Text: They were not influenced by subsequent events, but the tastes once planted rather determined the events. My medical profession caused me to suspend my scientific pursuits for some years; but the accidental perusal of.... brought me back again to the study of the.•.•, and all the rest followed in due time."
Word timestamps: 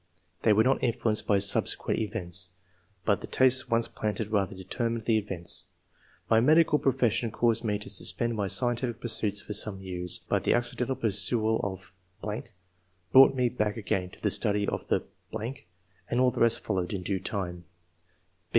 They 0.41 0.51
were 0.51 0.63
not 0.63 0.81
influenced 0.83 1.27
by 1.27 1.37
subsequent 1.37 1.99
events, 1.99 2.53
but 3.05 3.21
the 3.21 3.27
tastes 3.27 3.69
once 3.69 3.87
planted 3.87 4.31
rather 4.31 4.55
determined 4.55 5.05
the 5.05 5.19
events. 5.19 5.67
My 6.27 6.39
medical 6.39 6.79
profession 6.79 7.29
caused 7.29 7.63
me 7.63 7.77
to 7.77 7.87
suspend 7.87 8.35
my 8.35 8.47
scientific 8.47 8.99
pursuits 8.99 9.41
for 9.41 9.53
some 9.53 9.79
years; 9.79 10.21
but 10.27 10.43
the 10.43 10.55
accidental 10.55 10.95
perusal 10.95 11.59
of.... 11.63 11.93
brought 13.13 13.35
me 13.35 13.47
back 13.47 13.77
again 13.77 14.09
to 14.09 14.19
the 14.19 14.31
study 14.31 14.67
of 14.67 14.87
the.•.•, 14.87 15.01
and 16.09 16.19
all 16.19 16.31
the 16.31 16.41
rest 16.41 16.61
followed 16.61 16.93
in 16.93 17.03
due 17.03 17.19
time." 17.19 17.65